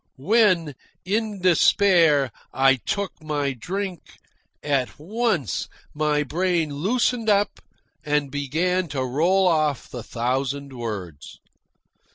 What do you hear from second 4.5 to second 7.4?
at once my brain loosened